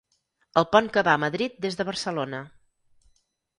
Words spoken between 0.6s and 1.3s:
El pont que va a